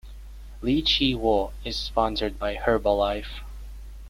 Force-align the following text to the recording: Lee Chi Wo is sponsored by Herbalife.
Lee 0.63 0.81
Chi 0.81 1.13
Wo 1.15 1.51
is 1.63 1.77
sponsored 1.77 2.39
by 2.39 2.55
Herbalife. 2.55 3.43